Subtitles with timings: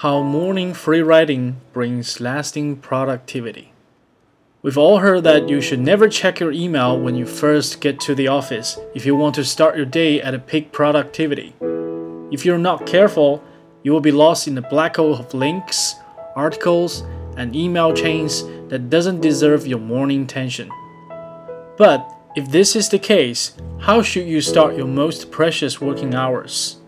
[0.00, 3.72] How morning free writing brings lasting productivity.
[4.60, 8.14] We've all heard that you should never check your email when you first get to
[8.14, 11.54] the office if you want to start your day at a peak productivity.
[12.30, 13.42] If you're not careful,
[13.84, 15.94] you will be lost in a black hole of links,
[16.34, 17.02] articles,
[17.38, 20.70] and email chains that doesn't deserve your morning attention.
[21.78, 22.06] But
[22.36, 26.80] if this is the case, how should you start your most precious working hours?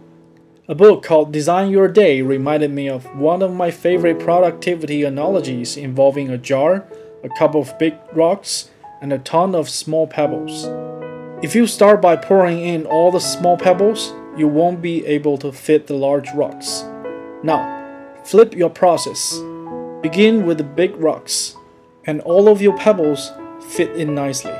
[0.71, 5.79] A book called Design Your Day reminded me of one of my favorite productivity analogies
[5.79, 6.87] involving a jar,
[7.25, 8.69] a couple of big rocks,
[9.01, 10.67] and a ton of small pebbles.
[11.43, 15.53] If you start by pouring in all the small pebbles, you won't be able to
[15.53, 16.85] fit the large rocks.
[17.43, 19.39] Now, flip your process.
[20.03, 21.57] Begin with the big rocks,
[22.05, 23.33] and all of your pebbles
[23.71, 24.53] fit in nicely.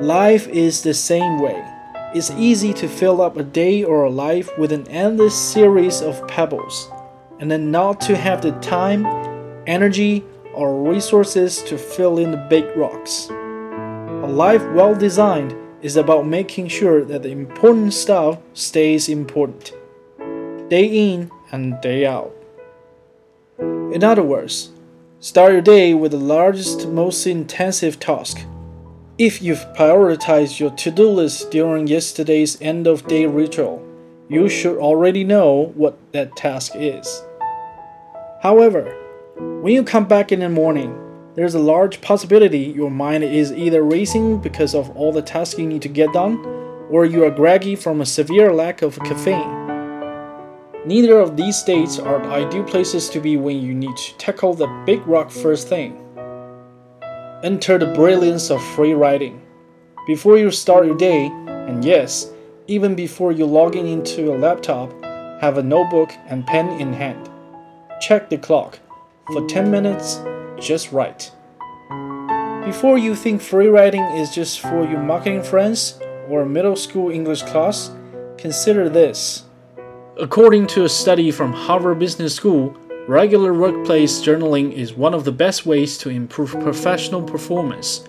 [0.00, 1.77] Life is the same way.
[2.14, 6.26] It's easy to fill up a day or a life with an endless series of
[6.26, 6.90] pebbles,
[7.38, 9.04] and then not to have the time,
[9.66, 13.28] energy, or resources to fill in the big rocks.
[13.28, 19.74] A life well designed is about making sure that the important stuff stays important,
[20.70, 22.34] day in and day out.
[23.58, 24.70] In other words,
[25.20, 28.46] start your day with the largest, most intensive task
[29.18, 33.84] if you've prioritized your to do list during yesterday's end of day ritual,
[34.28, 37.24] you should already know what that task is.
[38.42, 38.94] However,
[39.60, 40.96] when you come back in the morning,
[41.34, 45.66] there's a large possibility your mind is either racing because of all the tasks you
[45.66, 46.38] need to get done,
[46.88, 49.66] or you are groggy from a severe lack of caffeine.
[50.86, 54.68] Neither of these states are ideal places to be when you need to tackle the
[54.86, 56.07] big rock first thing.
[57.44, 59.40] Enter the brilliance of free writing.
[60.08, 62.32] Before you start your day, and yes,
[62.66, 64.90] even before you log in into a laptop,
[65.40, 67.30] have a notebook and pen in hand.
[68.00, 68.80] Check the clock.
[69.32, 70.20] For 10 minutes,
[70.58, 71.30] just write.
[72.64, 77.42] Before you think free writing is just for your marketing friends or middle school English
[77.42, 77.92] class,
[78.36, 79.44] consider this.
[80.18, 82.76] According to a study from Harvard Business School,
[83.08, 88.04] Regular workplace journaling is one of the best ways to improve professional performance.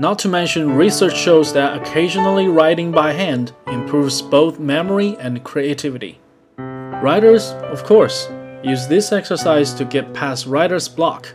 [0.00, 6.18] Not to mention, research shows that occasionally writing by hand improves both memory and creativity.
[6.58, 8.28] Writers, of course,
[8.64, 11.32] use this exercise to get past writer's block.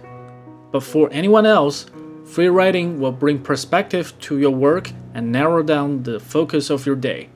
[0.74, 1.86] But for anyone else,
[2.26, 6.98] free writing will bring perspective to your work and narrow down the focus of your
[6.98, 7.30] day.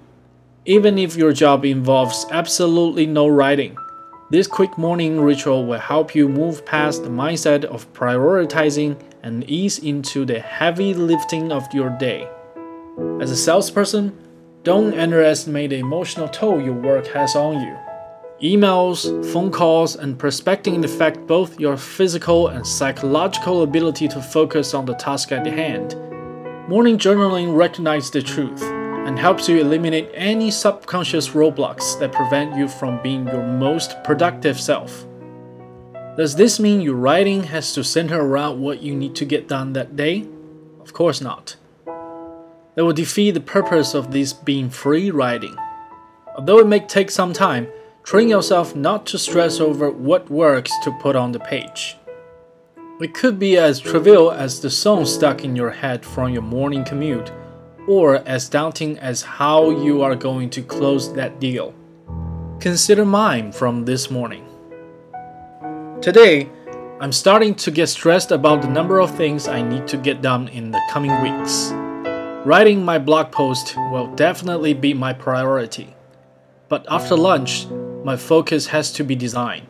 [0.65, 3.77] Even if your job involves absolutely no writing,
[4.31, 9.79] this quick morning ritual will help you move past the mindset of prioritizing and ease
[9.79, 12.25] into the heavy lifting of your day.
[13.19, 14.17] As a salesperson,
[14.63, 17.77] don't underestimate the emotional toll your work has on you.
[18.41, 19.03] Emails,
[19.33, 24.95] phone calls, and prospecting affect both your physical and psychological ability to focus on the
[24.95, 25.97] task at hand.
[26.69, 28.63] Morning journaling recognizes the truth
[29.05, 34.59] and helps you eliminate any subconscious roadblocks that prevent you from being your most productive
[34.59, 35.05] self.
[36.17, 39.73] Does this mean your writing has to center around what you need to get done
[39.73, 40.27] that day?
[40.79, 41.55] Of course not.
[42.75, 45.57] That will defeat the purpose of this being free writing.
[46.37, 47.67] Although it may take some time,
[48.03, 51.97] train yourself not to stress over what works to put on the page.
[53.01, 56.83] It could be as trivial as the song stuck in your head from your morning
[56.85, 57.31] commute
[57.87, 61.73] or as daunting as how you are going to close that deal.
[62.59, 64.45] Consider mine from this morning.
[66.01, 66.49] Today,
[66.99, 70.47] I'm starting to get stressed about the number of things I need to get done
[70.49, 71.71] in the coming weeks.
[72.45, 75.95] Writing my blog post will definitely be my priority.
[76.69, 77.67] But after lunch,
[78.03, 79.67] my focus has to be design.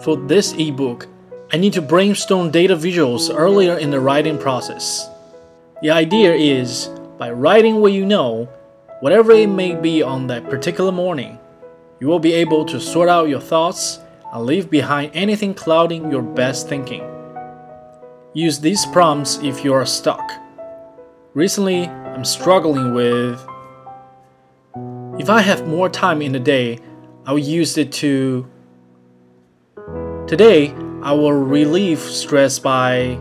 [0.00, 1.08] For this ebook,
[1.52, 5.08] I need to brainstorm data visuals earlier in the writing process.
[5.82, 8.48] The idea is by writing what you know,
[9.00, 11.38] whatever it may be on that particular morning,
[12.00, 14.00] you will be able to sort out your thoughts
[14.32, 17.08] and leave behind anything clouding your best thinking.
[18.32, 20.28] Use these prompts if you are stuck.
[21.34, 23.40] Recently, I'm struggling with
[25.20, 26.80] if I have more time in the day,
[27.24, 28.48] I will use it to.
[30.26, 33.18] Today, I will relieve stress by.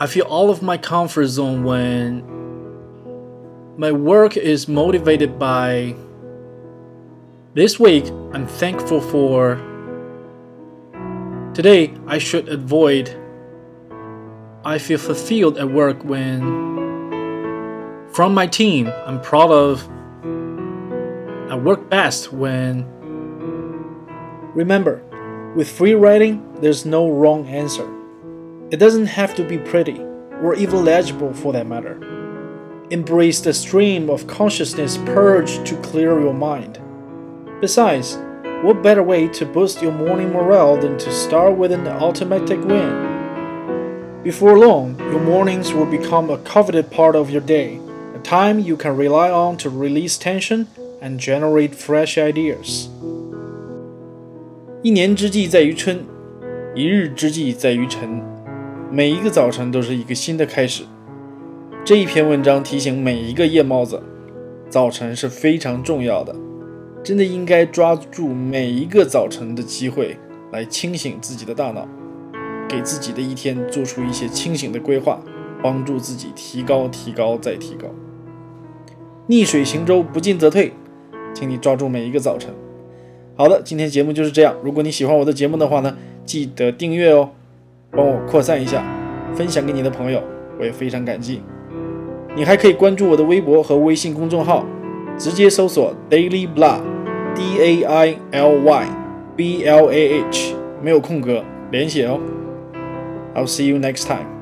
[0.00, 2.35] I feel all of my comfort zone when
[3.78, 5.94] my work is motivated by.
[7.52, 9.56] This week, I'm thankful for.
[11.52, 13.14] Today, I should avoid.
[14.64, 16.40] I feel fulfilled at work when.
[18.12, 19.86] From my team, I'm proud of.
[21.50, 22.86] I work best when.
[24.54, 25.02] Remember,
[25.54, 27.86] with free writing, there's no wrong answer.
[28.70, 30.00] It doesn't have to be pretty,
[30.42, 32.15] or even legible for that matter.
[32.89, 36.79] Embrace the stream of consciousness purge to clear your mind.
[37.61, 38.17] Besides,
[38.63, 43.09] what better way to boost your morning morale than to start with an automatic win?
[44.23, 47.79] Before long, your mornings will become a coveted part of your day,
[48.13, 50.67] a time you can rely on to release tension
[51.01, 52.89] and generate fresh ideas.
[54.83, 56.03] 一年之计在于春，
[56.75, 58.21] 一日之计在于晨。
[58.91, 60.83] 每一个早晨都是一个新的开始。
[61.86, 64.02] 这一篇文章提醒每一个夜猫子，
[64.68, 66.34] 早晨是非常重要的。
[67.04, 70.16] 真的应该抓住每一个早晨的机会
[70.50, 71.86] 来清醒自己的大脑，
[72.68, 75.20] 给自己的一天做出一些清醒的规划，
[75.62, 77.86] 帮助自己提高、提高再提高。
[79.28, 80.72] 逆水行舟，不进则退，
[81.32, 82.52] 请你抓住每一个早晨。
[83.36, 84.56] 好的，今天节目就是这样。
[84.64, 87.30] 如果你喜欢我的节目的话呢，记得订阅哦，
[87.92, 88.84] 帮我扩散一下，
[89.36, 90.20] 分享给你的朋友，
[90.58, 91.40] 我也非常感激。
[92.36, 94.64] 你还可以关注我的微博和微信公众号，
[95.16, 96.80] 直接搜索 Daily Blah。
[97.34, 98.86] D A I L Y
[99.36, 102.18] B L A H，没有空格，连写哦。
[103.34, 104.35] I'll see you next time.